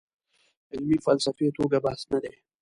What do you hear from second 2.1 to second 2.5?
نه دی.